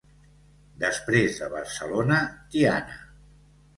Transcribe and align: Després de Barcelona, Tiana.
Després 0.83 1.37
de 1.41 1.51
Barcelona, 1.57 2.19
Tiana. 2.55 2.99